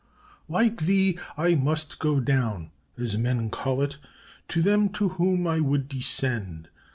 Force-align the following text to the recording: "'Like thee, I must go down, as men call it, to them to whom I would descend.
"'Like 0.47 0.79
thee, 0.87 1.19
I 1.37 1.53
must 1.53 1.99
go 1.99 2.19
down, 2.19 2.71
as 2.97 3.19
men 3.19 3.51
call 3.51 3.83
it, 3.83 3.99
to 4.47 4.63
them 4.63 4.89
to 4.93 5.09
whom 5.09 5.45
I 5.45 5.59
would 5.59 5.87
descend. 5.87 6.69